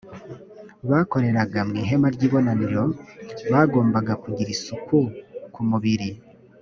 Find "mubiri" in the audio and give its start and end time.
5.69-6.09